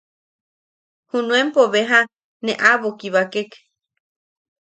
[1.11, 1.99] Junuenpo beja
[2.45, 3.51] ne aʼabo kibakek.